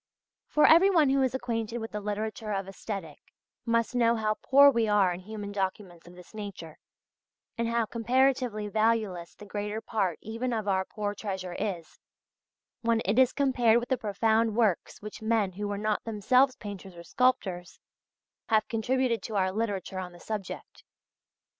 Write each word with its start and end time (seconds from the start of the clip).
For 0.47 0.65
everyone 0.65 1.09
who 1.11 1.21
is 1.21 1.35
acquainted 1.35 1.77
with 1.77 1.91
the 1.91 2.01
literature 2.01 2.51
of 2.51 2.67
Aesthetic, 2.67 3.19
must 3.67 3.93
know 3.93 4.15
how 4.15 4.33
poor 4.41 4.71
we 4.71 4.87
are 4.87 5.13
in 5.13 5.19
human 5.19 5.51
documents 5.51 6.07
of 6.07 6.15
this 6.15 6.33
nature, 6.33 6.79
and 7.55 7.67
how 7.67 7.85
comparatively 7.85 8.67
valueless 8.67 9.35
the 9.35 9.45
greater 9.45 9.79
part 9.79 10.17
even 10.23 10.53
of 10.53 10.67
our 10.67 10.85
poor 10.85 11.13
treasure 11.13 11.53
is, 11.53 11.99
when 12.81 13.03
it 13.05 13.19
is 13.19 13.31
compared 13.31 13.77
with 13.79 13.89
the 13.89 13.95
profound 13.97 14.55
works 14.55 15.03
which 15.03 15.21
men 15.21 15.51
who 15.51 15.67
were 15.67 15.77
not 15.77 16.03
themselves 16.03 16.55
painters 16.55 16.95
or 16.95 17.03
sculptors, 17.03 17.79
have 18.47 18.67
contributed 18.67 19.21
to 19.21 19.35
our 19.35 19.51
literature 19.51 19.99
on 19.99 20.13
the 20.13 20.19
subject. 20.19 20.83